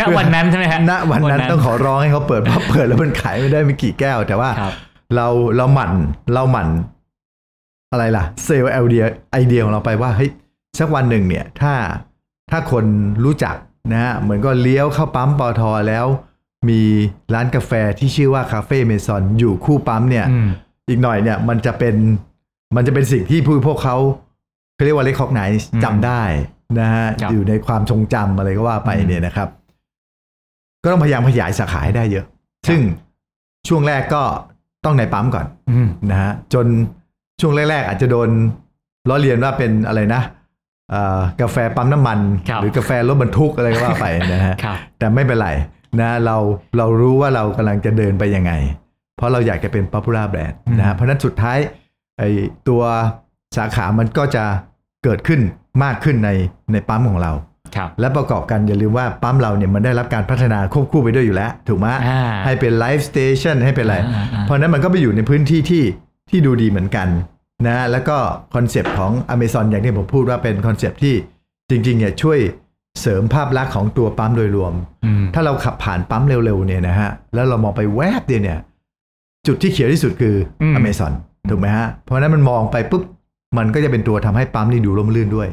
[0.00, 4.74] ณวันนั้นใช่ไหมฮะณวันนั้นต้องขอร้องให้เขาเปิดเพราะเปิดแล้วมันขายไม่ได้ไม่กี่แก้ว แต่ว่าครับ
[5.16, 5.92] เราเราหมั่น
[6.34, 6.68] เราหมั่น
[7.92, 10.30] อะไรล่ะ sell idea idea ของเราไปว่าเฮ้ย
[10.78, 11.72] สักวันหนึ่งเนี่ย ถ้า
[12.50, 12.84] ถ้าคน
[13.24, 13.56] รู้จัก
[13.92, 16.06] นะฮะเหมือนก็เลี้ยวเข้าปั๊มปตท.แล้ว
[16.68, 16.80] มี
[17.34, 20.48] ร้านกาแฟที่ชื่อว่า Café Amazon อยู่คู่ปั๊มเนี่ยอืม
[20.88, 21.94] อีกหน่อยเนี่ย มันจะเป็น
[22.76, 23.96] มันจะเป็นสิ่งที่ผู้บริโภคเขา
[24.76, 26.22] เขาเรียกว่า recognize อืมจำได้
[26.80, 29.48] นะฮะครับอยู่ในความทรงจำอะไรก็ว่าไปอืมเนี่ยนะครับ
[30.82, 32.24] ก็ต้องพยายามขยายสาขาให้ได้เยอะ
[32.68, 32.80] ซึ่ง
[33.68, 34.22] ช่วงแรกก็
[34.84, 36.66] ต้องในปั๊มก่อนอืมนะฮะจน
[37.40, 38.28] ช่วงแรก ๆ อาจจะโดน
[39.08, 40.22] ล้อเลียนว่าเป็นอะไรนะ
[40.90, 45.50] เอ่อกาแฟปั๊มน้ำมันครับหรือกาแฟรถบรรทุกอะไรก็ว่าไปนะฮะครับแต่ไม่เป็นไร
[46.00, 46.36] นะเรา
[46.78, 48.52] เรารู้ว่าเรากำลังจะเดินไปยังไง
[49.16, 51.58] เพราะเราอยากจะเป็น popular brand อืมนะฮะเพราะฉะนั้นสุดท้าย
[52.18, 52.22] ไอ
[52.68, 52.82] ตัว
[53.56, 54.44] สาขามันก็จะ
[55.04, 55.40] เกิดขึ้น
[55.84, 56.30] มากขึ้นใน
[56.72, 57.32] ในปั๊มของเรา
[57.76, 65.84] ครับและประกอบกันอย่าลืมว่าปั๊มเราเนี่ยมันได้รับการพัฒนาควบคู่ไปด้วยอยู่แล้ว ถูกไหมอ่าให้เป็น Life Station ให้เป็นอะไรอ่าอ่าเพราะฉะนั้นมันก็ไปอยู่ในพื้นที่ที่
[66.30, 67.08] ที่ดูดีเหมือนกัน
[67.66, 68.16] นะแล้วก็
[68.54, 71.14] คอนเซปต์ของ Amazon อย่างที่ผมพูดว่าเป็นคอนเซปต์ที่
[71.70, 72.38] จริงๆเนี่ยช่วย
[73.00, 74.72] เสริมภาพลักษณ์ของตัวปั๊มโดยรวม
[75.04, 78.58] อืมถ้าเราขับผ่านปั๊มเร็วๆเนี่ยนะฮะแล้วเรามองไปแวบเดียวเนี่ย
[79.46, 81.12] จุดที่เขียวที่สุดคืออม Amazon
[81.50, 83.02] ถูกไหมฮะ เพราะฉะนั้นมันมองไปปุ๊บ
[83.56, 85.48] มันก็จะเป็นตัวทำให้ปั๊มนี่ดูร่มรื่นด้วย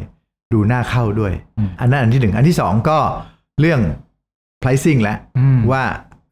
[0.53, 1.34] ดูน่าเข้าด้วย
[1.79, 2.97] อันนั้นอันที่หนึ่งอันที่สองก็
[3.60, 3.79] เรื่อง
[4.62, 5.84] pricing แล้วอืมว่า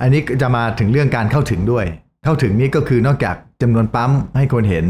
[0.02, 1.86] อันนี้จะมาถึงเรื่องการเข้าถึงด้วย
[2.24, 4.86] เข้าถึงนี่ก็คือนอกจากจำนวนปั๊มให้คนเห็น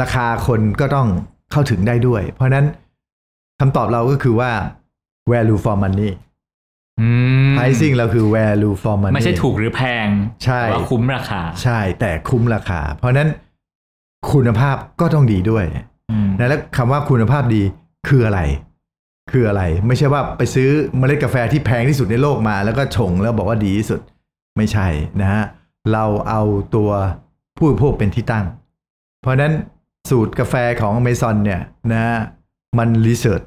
[0.00, 1.08] ราคาคนก็ต้อง
[1.52, 2.66] เข้าถึงได้ด้วย เพราะฉะนั้น
[3.60, 4.50] คำตอบเราก็คือว่า
[5.32, 6.10] value for money
[7.00, 7.08] อื
[7.50, 10.08] ม pricing เราคือ value for money ไม่ใช่ถูกหรือแพง
[10.44, 13.28] ใช่แต่ว่าคุ้มราคา ใช่แต่คุ้มราคา เพราะฉะนั้น
[14.32, 15.64] คุณภาพก็ต้องดีด้วย
[16.10, 17.62] อืมนะแล้วคำว่าคุณภาพดี
[18.08, 18.40] คืออะไร
[19.30, 24.00] คืออะไร ไม่ใช่ว่าไปซื้อเมล็ดกาแฟที่แพงที่สุดในโลกมา แล้วก็ชงแล้วบอกว่าดีที่สุด
[24.56, 24.86] ไม่ใช่
[25.20, 25.44] นะฮะ
[25.92, 26.42] เราเอา
[26.76, 26.90] ตัว
[27.56, 28.46] ผู้บริโภคเป็นที่ตั้ง
[29.20, 29.52] เพราะฉะนั้น
[30.10, 31.60] สูตรกาแฟของอเมซอนเนี่ย
[31.92, 32.16] นะฮะ
[32.78, 33.42] มันรีเสิร์ช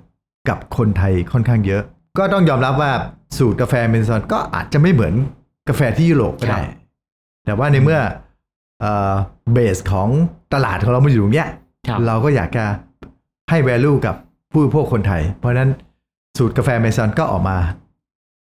[0.50, 1.84] กับคนไทยค่อนข้างเยอะ
[2.18, 2.92] ก็ต้องยอมรับว่า
[3.38, 5.14] สูตรกาแฟอเมซอนก็อาจจะไม่เหมือน
[5.70, 6.62] กาแฟที่ยุโรปก็ได้
[7.46, 8.00] แต่ว่าในเมื่อ
[9.54, 10.10] เบสของ
[10.54, 11.50] ตลาดของเรามันอยู่ตรงเนี้ย
[11.88, 12.66] ครับเราก็อยากจะ
[13.50, 14.16] ให้ value กับ
[14.52, 15.70] ผู้บริโภคคนไทย เพราะฉะนั้น
[16.38, 17.58] สูตรกาแฟเมซอนก็ออกมา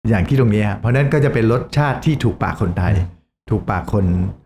[0.08, 2.94] อย่างที่ตรงนี้ฮะเพราะฉะนั้นก็จะเป็นรสชาติที่ถูกปากคนไทย
[3.50, 4.45] ถูกปากคนเ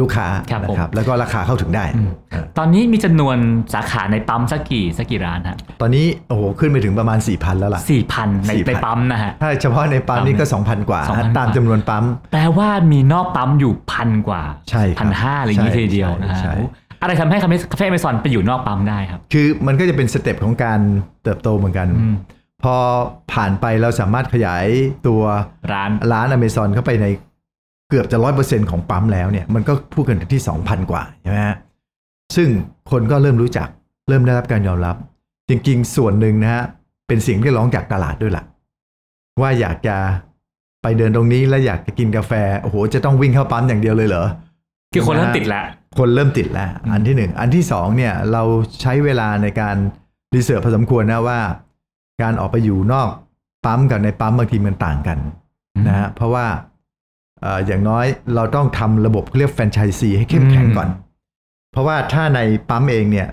[0.00, 3.36] ลูกค้าครับผมนะครับแล้วก็ราคาเข้าถึงได้อืมเออตอนนี้มีจำนวน
[3.74, 16.54] สาขาในปั๊มสักกี่สักกี่ร้านฮะตอนนี้โอ้โหขึ้นไปถึงประมาณ 4,000 แล้วล่ะสี่พันใน4,000ในปั๊มนะฮะถ้าเฉพาะในปั๊มนี่ก็ 2,000 กว่า2,000ฮะตามจำนวนปั๊ม แปลว่ามีนอกปั๊มอยู่พันกว่าใช่ครับพันห้าอะไรอย่างนี้ใช่ทีเดียวนะฮะใช่
[17.02, 20.80] อะไรทำให้ Café Café Amazon ไปอยู่นอกปั๊มได้ครับ คือมันก็จะเป็น step ของการ
[21.22, 22.16] เติบโตเหมือนกันอืม
[22.66, 22.76] พอ
[23.32, 24.66] ผ่านไปเราสามารถขยาย
[25.06, 25.22] ตัว
[25.72, 27.06] ร้านร้านอเมซอนเข้าไปใน
[27.92, 31.56] เกือบจะร้อยเปอร์เซ็นของปั๊มแล้วเนี่ยมันก็พูดกันที่สองพันกว่าใช่ไหมฮะ
[32.36, 32.48] ซึ่ง
[32.90, 33.68] คนก็เริ่มรู้จัก
[34.08, 34.96] เริ่มได้รับการยอมรับ
[35.48, 36.64] จริงๆ ส่วนหนึ่งนะฮะ
[37.08, 38.44] เป็นเสียงเรียกร้องจากตลาดด้วยล่ะ
[39.40, 39.96] ว่าอยากจะ
[40.82, 44.26] ไปเดินตรงนี้แล้วอยากจะกินกาแฟโอ้โหจะต้องวิ่งเข้าปั๊มอย่างเดียวเลยเหรอ
[44.94, 45.64] คือคนเริ่มติดแล้ว
[45.98, 48.42] คนเริ่มติดแล้วอันที่หนึ่งอันที่สองเนี่ยเรา
[48.80, 49.76] ใช้เวลาในการ
[50.34, 51.40] research พอสมควรนะว่า
[52.22, 53.08] การออกไปอยู่นอก
[53.64, 55.18] ปั๊มกับในปั๊มบางทีมันต่างกัน
[55.88, 60.88] นะฮะเพราะว่าเอ่ออย่างน้อยเราต้องทำระบบเรียกแฟรนไชส์ซีให้เข้มแข็งก่อน
[61.72, 63.28] เพราะว่าถ้าในปั๊มเองเนี่ย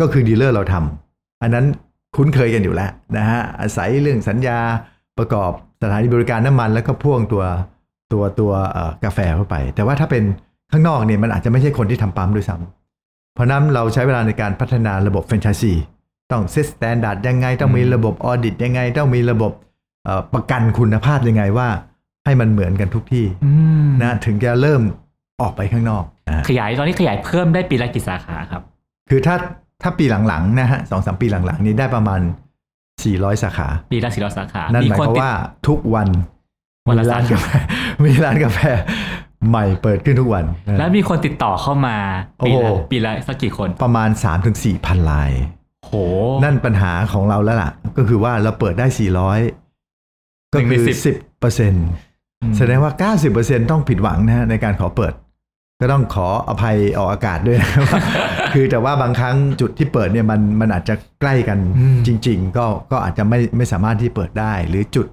[0.00, 1.66] ก็คือดีลเลอร์เราทำอันนั้น
[2.16, 4.58] คุ้นเคยกันอยู่แล้วนะฮะอาศัยเรื่องสัญญา
[5.18, 7.44] ประกอบสถานีบริการน้ำมันแล้วก็พ่วงตัว
[8.12, 10.24] ตัวตัวเอ่อกาแฟเข้าไป แต่ว่าถ้าเป็น
[10.72, 15.72] ข้างนอกเนี่ยมันอาจจะไม่ใช่คนที่ทำปั๊มด้วยซ้ำเพราะนั้นเราใช้เวลาในการพัฒนาระบบแฟรนไชส์ซี
[16.32, 19.52] ต้อง set standard ยังไง ต้องมีระบบ audit ยังไง ต้องมีระบบ
[20.04, 21.68] เอ่อประกันคุณภาพยังไงว่า
[22.24, 23.52] ให้มันเหมือนกันทุกที่อื
[23.86, 24.80] มนะถึงจะเริ่ม
[25.42, 28.62] ออกไปข้างนอกนะขยายตอนนี้ขยายเพิ่มได้ปีละกี่สาขาครับ
[29.10, 29.36] คือถ้า
[29.82, 32.20] ถ้าปีหลังๆนะฮะสองสามปีหลังๆ นี้ได้ประมาณ
[32.80, 35.30] 400 สาขา ปีละสี่ร้อยสาขา นั่นหมายความติดว่า
[35.68, 36.08] ทุกวัน
[36.88, 37.48] วันละมีร้านสาขากาแฟ
[38.04, 38.58] มีร้านกาแฟ
[39.48, 41.96] ใหม่เปิดขึ้นทุกวันนะแล้วมีคนติดต่อเข้ามา
[42.46, 44.08] ปีโอ้ละโหปีละสักกี่คน ประมาณ
[44.48, 45.30] 3-4พันลาย
[45.84, 45.92] โห
[46.44, 48.86] นั่นปัญหาของเราแล้วล่ะ ก็คือว่าเราเปิดได้
[49.68, 52.13] 400 ก็หนึ่งคืในอสิบสิบเปอร์เซ็นต์อืม
[52.56, 55.14] แสดงว่า 90%ต้องผิดหวังนะฮะในการขอเปิด
[55.80, 58.00] ก็ต้องขออภัยออกอากาศด้วยนะว่า
[58.52, 65.06] คือแต่ว่าบางครั้งจุดที่เปิดเนี่ยมันมันอาจจะใกล้กันอืมจริง ๆ ก็ก็อาจจะไม่ไม่สามารถที่เปิดได้ หรือจุด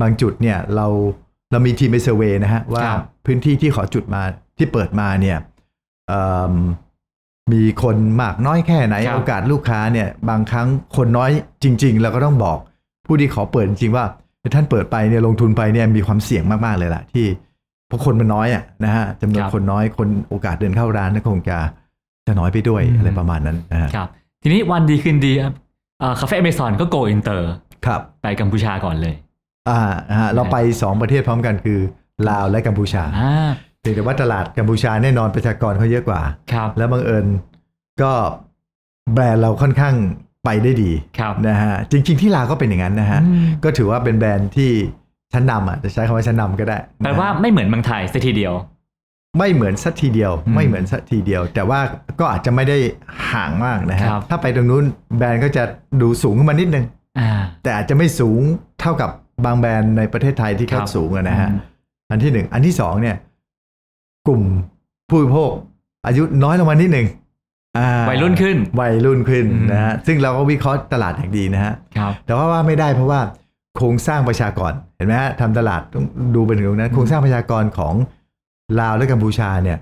[0.00, 0.86] บางจุดเนี่ยเรา
[1.50, 2.82] เรามีทีมไปเซอร์เวยนะฮะว่า
[3.26, 4.22] พื้นที่ที่ขอจุดมา
[4.58, 5.38] ที่เปิดมาเนี่ย
[6.08, 6.54] เอิ่ม
[7.52, 11.30] มีคนมากน้อยแค่ไหนโอกาสลูกค้าเนี่ยบางครั้งคนน้อย
[11.62, 12.58] จริง ๆ เราก็ต้องบอก
[13.06, 14.04] ผู้ที่ขอเปิดจริงๆว่า
[14.54, 17.26] ท่านเปิดไปเนี่ยลงทุนไปเนี่ยมีความเสี่ยงมากๆเลยล่ะ ที่
[17.88, 21.58] เพราะคนมันน้อยอะนะฮะจำนวนคนน้อยคนโอกาสเดินเข้าร้านก็คงจะ
[22.26, 24.08] จะน้อยไปด้วยอะไรประมาณนั้นนะฮะครับ
[24.42, 25.54] ทีนี้วันดีคืนดีครับ
[26.00, 27.50] เอ่อ Café Amazon ก็ go inter
[27.86, 29.14] ครับไปกัมพูชาก่อนเลย
[29.68, 29.80] อ่า
[30.20, 31.78] ฮะเราไปสองประเทศพร้อมกันคือ
[32.28, 33.32] ลาวและกัมพูชาอ่า
[33.80, 36.20] เพียงแต่ว่าตลาดกัมพูชาแน่นอนประชากรเขาเยอะกว่า
[36.52, 37.26] ครับแล้วบังเอิญ
[38.02, 38.12] ก็
[39.12, 39.94] แบรนด์เราค่อนข้าง
[40.44, 44.70] ไปได้ดีครับนะฮะจริง ๆ ที่ลาวก็เป็นอย่างนั้นนะฮะอืมก็ถือว่าเป็นแบรนด์ที่
[45.32, 48.54] ชั้นนำอะจะใช้คำว่าชั้นนำก็ได้แปลกนะฮะว่าไม่เหมือนเมืองไทยสักทีเดียว
[49.38, 51.80] ไม่เหมือนสักทีเดียวอืมไม่เหมือนสักทีเดียว แต่ว่า
[52.20, 52.78] ก็อาจจะไม่ได้
[53.32, 54.84] ห่างมากนะฮะครับถ้าไปตรงนู้น
[55.18, 55.64] แบรนด์ก็จะ
[56.02, 56.84] ดูสูงขึ้นมานิดนึง
[57.18, 57.30] อ่า
[57.62, 58.40] แต่อาจจะไม่สูง
[58.80, 59.10] เท่ากับ
[59.44, 61.60] บางแบรนด์ในประเทศไทยที่เขาครับสูงอะนะฮะอืม
[62.10, 63.16] อันที่หนึ่งอันที่สองเนี่ย
[64.26, 64.42] กลุ่ม
[65.08, 65.50] ผู้บริโภค
[66.06, 67.23] อายุน้อยลงมานิดหนึ่งอ่า
[68.08, 73.20] วัยรุ่นขึ้นวัยรุ่นขึ้นอืมนะฮะซึ่งเราก็วิเคราะห์ตลาดอย่างดีนะฮะครับแต่ว่าว่าไม่ได้เพราะว่า
[73.76, 77.94] โครงสร้างประชากรเห็นไหมฮะทำตลาดต้องดูไปถึงตรงนั้นโครงสร้างประชากรของ
[78.80, 79.78] ลาวและกัมพูชาเนี่ย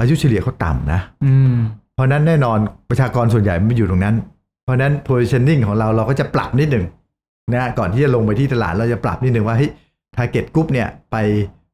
[0.00, 1.54] อายุเฉลี่ยเขาต่ำนะอืม
[1.94, 2.58] เพราะฉะนั้นแน่นอน
[2.90, 4.16] ประชากรส่วนใหญ่ไม่อยู่ตรงนั้น
[4.62, 6.84] เพราะฉะนั้น positioning ของเราเราก็จะปรับนิดหนึ่ง
[7.54, 9.70] นะก่อนที่จะลงไปที่ตลาดเราจะปรับนิดหนึ่งว่าเฮ้ย
[10.16, 11.16] target group เนี่ยไป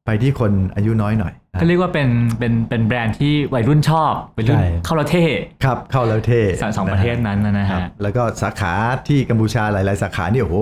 [0.05, 8.73] ไปที่คนอายุน้อยหน่อย ก็เรียกว่าเป็นเป็นเป็นแบรนด์ที่วัยรุ่นชอบวัยรุ่นใช่เข้าประเทศครับเข้าแล้วเท่สองสองประเทศนั้นนะครัฮะบแล้วก็สาขา
[9.07, 10.57] ที่กัมพูชาหลาย ๆ สาขานี่โอ้โห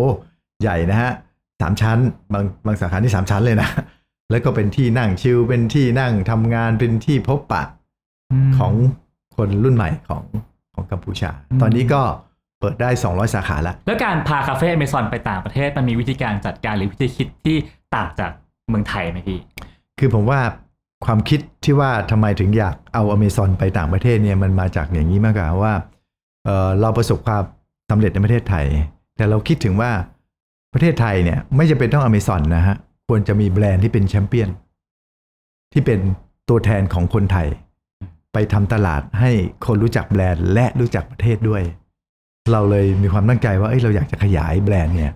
[0.61, 1.11] ใหญ่นะฮะ
[1.61, 1.97] สามชั้น
[2.33, 3.69] บางบางสาขาที่สามชั้นเลยนะ
[4.31, 7.63] แล้วก็เป็นที่นั่งชิลเป็นที่นั่งทำงานเป็นที่พบปะ
[8.47, 8.73] มของ
[9.35, 10.23] คนรุ่นใหม่ของ
[10.75, 12.01] ของกัมพูชาอืมตอนนี้ก็
[12.59, 17.57] เปิดได้ 200 สาขาแล้ว แล้วการพาคาเฟ่อเมซอนไปต่างประเทศมันมีวิธีการจัดการหรือวิธีคิดที่
[17.95, 18.31] ต่างจาก
[18.69, 19.39] เมืองไทยไหมพี่
[19.99, 20.39] คือผมว่า
[21.05, 25.73] ความคิดที่ว่าทำไมถึงอยากเอาอเมซอนไปต่างประเทศเนี่ยมันมาจากอย่างนี้มากกว่าว่า
[26.45, 27.43] เอ่อเราประสบความ
[27.89, 28.65] สำเร็จในประเทศไทย
[29.17, 29.91] แต่เราคิดถึงว่า
[30.73, 32.75] ประเทศไทยเนี่ยไม่จำเป็นต้องอเมซอนนะฮะ
[33.07, 34.49] ควรจะมีแบรนด์ที่เป็นแชมเปี้ยน
[35.73, 35.99] ที่เป็น
[36.49, 37.47] ตัวแทนของคนไทย
[38.33, 39.31] ไปทำตลาดให้
[39.65, 41.63] คนรู้จักแบรนด์และรู้จักประเทศด้วย
[42.51, 45.13] เราเลยมีความตั้งใจว่าเอ้ยเราอยากจะขยายแบรนด์เนี่ย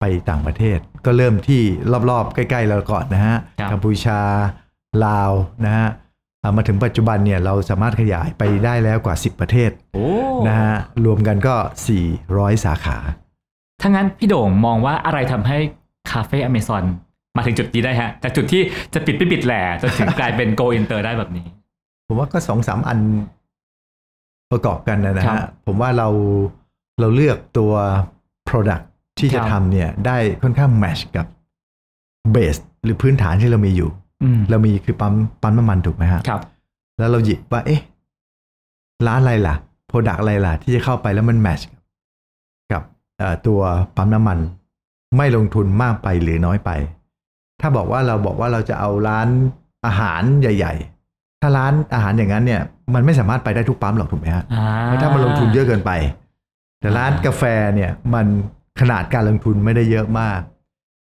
[0.00, 1.60] ไปต่างประเทศ ก็เริ่มที่
[2.10, 4.20] รอบๆ ใกล้ ๆ เราก่อนนะฮะครับกัมพูชา
[5.06, 5.30] ลาว
[5.64, 5.88] นะฮะ
[6.42, 10.06] อ่ามาถึงปัจจุบันเนี่ยเราสามารถขยายไปได้แล้วกว่า 10 ประเทศโอ้
[10.48, 11.54] นะฮะรวมกันก็
[12.08, 12.98] 400 สาขา
[13.80, 15.58] ถ้างั้นพี่โด่งมองว่าอะไรทำให้
[16.10, 16.84] Café Amazon
[17.36, 18.62] มาถึงจุดนี้ได้ฮะ จากจุดที่
[18.94, 21.46] จะปิดไม่ปิดแหล่จะถึงกลายเป็น go inter ได้แบบนี้
[22.06, 22.98] ผมว่าก็สองสามอัน
[24.52, 26.08] ประกอบกันนะฮะครับผมว่าเรา
[27.00, 27.72] เราเลือกตัว
[28.48, 28.84] Product
[29.18, 31.26] ที่จะครับทำเนี่ย ได้ค่อนข้าง match กับ
[32.32, 34.03] base หรือพื้นฐานที่เรามีอยู่อืม
[34.50, 36.42] เรามีคือปั๊มปั๊มน้ำมันถูกไหมฮะครับ
[36.98, 37.80] แล้วเราหยิบว่าเอ๊ะ
[39.06, 39.54] ร้านอะไรล่ะ
[39.86, 41.60] โปรดักอะไรล่ะ ที่จะเข้าไปแล้วมันแมช
[42.72, 42.82] กับ
[43.18, 43.60] เอ่อตัว
[43.96, 44.38] ปั๊มน้ำมัน
[45.16, 46.70] ไม่ลงทุนมากไปหรือน้อยไป
[47.60, 49.28] ถ้าบอกว่าเราบอกว่าเราจะเอาร้าน
[49.86, 50.74] อาหารใหญ่
[51.08, 52.62] ๆ ถ้าร้านอาหารอย่างนั้นเนี่ย
[52.94, 55.90] มันไม่สามารถไปได้ทุกปั๊มหรอกถูกไหมฮะอ่าเพราะถ้ามันลงทุนเยอะเกินไป
[56.80, 57.42] แต่ร้านอ่ากาแฟ
[57.74, 58.26] เนี่ยมัน
[58.80, 60.40] ขนาดการลงทุนไม่ได้เยอะมาก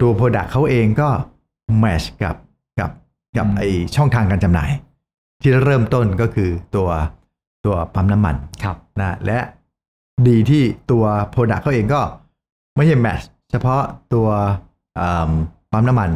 [0.01, 1.09] ตัวโปรดักเขาเองก็
[1.79, 2.35] แมชกับ
[3.37, 3.63] กับกับไอ
[3.97, 4.71] ช่องทางการจำหน่าย
[5.43, 6.89] ที่เริ่มต้นก็คือตัว
[7.67, 9.39] ตัวปั๊มน้ำมันครับนะและ
[10.29, 12.01] ดีที่ตัวโปรดักเขาเองก็
[12.77, 13.21] ไม่ใช่แมช
[13.51, 13.83] เฉพาะ
[14.15, 14.29] ตัว
[14.99, 15.31] อืม
[15.73, 16.11] ปั๊มน้ำมัน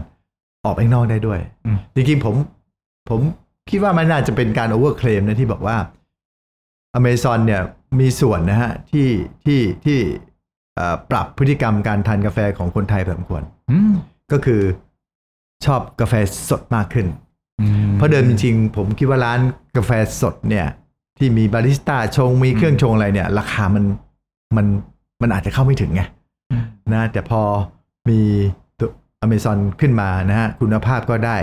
[0.65, 2.35] ออกไปข้างนอกได้ด้วยอืมจริงๆผม
[3.11, 3.21] ผม
[3.71, 5.77] คิดว่ามันน่าจะเป็นการโอเวอร์เคลมนะที่บอกว่า
[6.95, 7.63] อเมซอนเนี่ย
[8.01, 9.09] มีส่วนนะฮะที่
[9.45, 9.99] ที่ที่
[10.75, 13.93] เอ่อปรับพฤติกรรมการทานกาแฟของคนไทยพอสมควรอืม
[14.33, 14.63] ก็คือ
[15.67, 16.15] ชอบกาแฟ
[16.49, 17.07] สดมากขึ้น
[17.61, 19.41] อืมเพราะเดิมจริงๆผมคิดว่าร้าน
[19.77, 19.91] กาแฟ
[20.23, 20.67] สดเนี่ย
[21.19, 23.85] ที่มีบาริสต้าชงมีเครื่องชงอะไรเนี่ย ราคามัน
[24.57, 24.67] มัน
[25.23, 26.03] มันอาจจะเข้าไม่ถึงไง
[26.51, 27.43] อืมนะแต่พอ
[28.09, 28.21] มี
[28.79, 28.91] ตัว
[29.21, 31.37] อเมซอนขึ้นมานะฮะคุณภาพก็ได้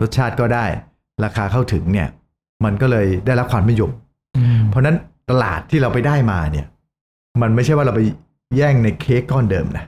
[0.00, 0.64] รสชาติก็ได้
[1.24, 2.08] ราคาเข้าถึงเนี่ย
[2.64, 3.90] มันก็เลยได้รับความนิยม
[4.36, 4.96] อืมเพราะฉะนั้น
[5.30, 6.66] ตลาดที่เราไปได้มาเนี่ย
[7.42, 8.00] มันไม่ใช่ว่าเราไป
[8.56, 9.84] แย่งในเค้กก้อนเดิมนะ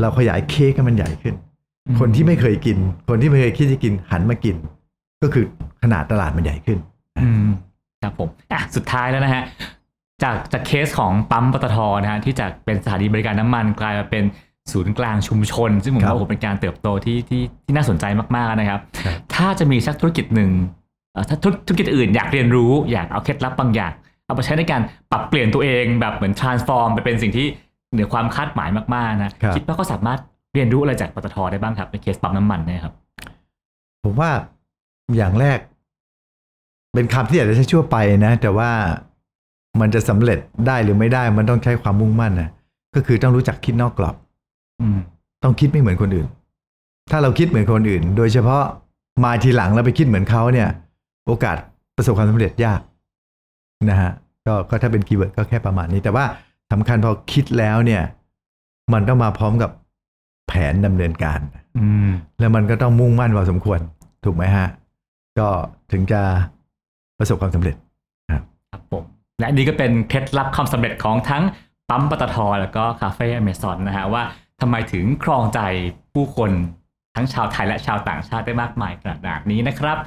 [0.00, 1.34] เราขยายเค้กให้มันใหญ่ขึ้น
[2.00, 4.56] คนที่ไม่เคยกิน คนที่ไม่เคยคิดจะกินหันมากิน
[5.22, 5.44] ก็คือ
[5.82, 6.78] ขนาดตลาดมันใหญ่ขึ้น
[7.22, 7.46] อืม
[8.02, 9.42] ครับผมอะสุดท้ายแล้วนะฮะ
[10.22, 14.24] จากจากเคสของปั๊มปตทนะฮะที่จากเป็นสถานีบริการน้ำมันกลายมาเป็น
[14.72, 18.04] ศูนย์กลางชุมชน ซึ่งผมครับว่าโอ้โหเป็นการเติบโตที่ที่ที่น่าสนใจ
[18.36, 20.50] มากๆนะครับครับถ้าจะมีสักธุรกิจหนึ่ง
[21.12, 23.92] เอ่อถ้าธุรธุรกิจอื่นอยากเรียนรู้อยากเอาเคล็ดลับบางอย่าง
[24.26, 27.46] เอาไปใช้ในการปรับเปลี่ยนตัวเองแบบเหมือน transform ไปเป็นสิ่งที่
[27.92, 30.20] เหนือความคาดหมายมากๆนะครับคิดว่าก็สามารถ
[30.56, 32.94] เรียนรู้อะไรจากปตทได้บ้างครับในเคสปั๊มน้ำมันเนยครับ
[34.04, 34.30] ผมว่า
[35.16, 35.58] อย่างแรก
[36.94, 38.70] เป็นคำที่อาจจะใช้ชั่วไปนะ แต่ว่า
[39.80, 42.50] มันจะสำเร็จได้หรือไม่ได้ มันต้องใช้ความมุ่งมั่นนะ
[42.94, 44.14] ก็คือต้องรู้จักคิดนอกกรอบ
[44.80, 44.98] อืม
[45.42, 46.26] ต้องคิดไม่เหมือนคนอื่น
[47.10, 48.62] ถ้าเราคิดเหมือนคนอื่น โดยเฉพาะ
[49.24, 50.68] มาทีหลังแล้วไปคิดเหมือนเขาเนี่ย
[51.26, 51.56] โอกาส
[51.96, 52.80] ประสบความสำเร็จยาก
[53.90, 54.12] นะฮะ
[54.46, 56.24] ก็ก็ถ้าเป็นคีย์เวิร์ดก็แค่ประมาณนี้ แต่ว่า
[56.72, 58.02] สำคัญพอคิดแล้วเนี่ย
[58.92, 59.70] มันต้องมาพร้อมกับ
[60.48, 61.40] แผนดำเนินการ
[61.78, 62.08] อืม
[62.40, 63.80] แล้วมันก็ต้องมุ่งมั่นพอสมควร
[64.24, 64.66] ถูกไหมฮะ
[65.38, 65.48] ก็
[65.92, 66.20] ถึงจะ
[67.18, 67.74] ประสบความสำเร็จ
[68.70, 69.04] ครับผม
[69.40, 71.42] และนี่ก็เป็นเคล็ดลับความสำเร็จของทั้ง
[71.88, 74.22] ปั๊มปตทแล้วก็คาเฟ่อเมซอนนะฮะว่า
[74.60, 75.60] ทำไมถึงครองใจ
[76.14, 76.50] ผู้คน
[77.16, 79.98] ทั้งชาวไทยและชาวต่างชาติได้มากมายขนาดนี้นะครับ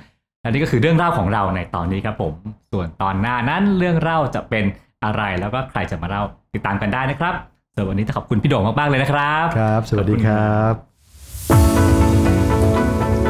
[0.41, 2.34] และนี่ก็คือเรื่องเล่าของเราในตอนนี้ครับผม
[2.71, 4.63] ส่วนตอนหน้านั้นเรื่องเล่าจะเป็น
[5.04, 6.23] อะไรแล้วก็ใครจะมาเล่า
[6.54, 7.36] ติดตามกันได้นะครับ
[7.80, 10.74] ส่วนวันนี้ต้องขอบคุณพี่โด่งมาก ๆ เลยนะครับ ครับ สวัสดีครับ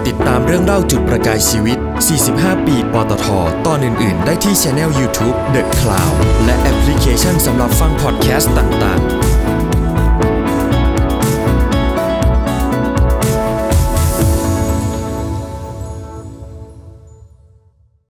[0.07, 1.77] ติดตามเรื่องเล่าจุดประกายชีวิต
[2.21, 3.25] 45 ปี ปตท
[3.67, 9.58] ตอนอื่น ๆ ได้ที่ช anel YouTube The Cloud และแอปพลิเคชันสำหรับฟังพอดแคสต์ต่าง ๆ